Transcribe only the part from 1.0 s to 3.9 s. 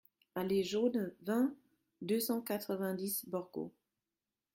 vingt, deux cent quatre-vingt-dix Borgo